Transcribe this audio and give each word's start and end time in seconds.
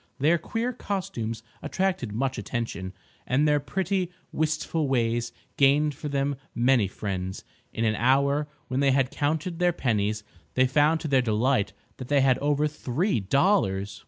Their 0.17 0.39
queer 0.39 0.73
costumes 0.73 1.43
attracted 1.61 2.11
much 2.11 2.39
attention, 2.39 2.91
and 3.27 3.47
their 3.47 3.59
pretty, 3.59 4.09
wistful 4.31 4.87
ways 4.87 5.31
gained 5.57 5.93
for 5.93 6.09
them 6.09 6.37
many 6.55 6.87
friends. 6.87 7.43
In 7.71 7.85
an 7.85 7.93
hour, 7.93 8.47
when 8.67 8.79
they 8.79 8.93
had 8.93 9.11
counted 9.11 9.59
their 9.59 9.73
pennies, 9.73 10.23
they 10.55 10.65
found 10.65 11.01
to 11.01 11.07
their 11.07 11.21
delight 11.21 11.73
that 11.97 12.07
they 12.07 12.21
had 12.21 12.39
over 12.39 12.67
three 12.67 13.19
dollars. 13.19 13.99